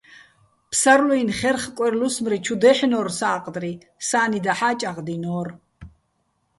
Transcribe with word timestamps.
ფსარლუ́ჲნი̆ 0.71 1.35
ხერხ-კვერ-ლუსმრი 1.39 2.39
ჩუ 2.45 2.55
დაჲჰ̦ნო́რ 2.61 3.07
სა́ყდრი, 3.17 3.73
სა́ნი 4.07 4.39
დაჰ̦ა́ 4.45 4.75
ჭაღდინო́რ. 4.79 5.47